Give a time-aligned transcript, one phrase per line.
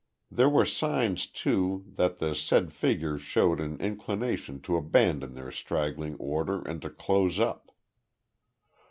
[0.31, 6.15] There were signs too, that the said figures showed an inclination to abandon their straggling
[6.15, 7.69] order and to close up.